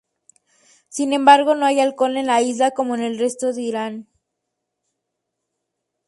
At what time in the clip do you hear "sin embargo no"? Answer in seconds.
0.89-1.67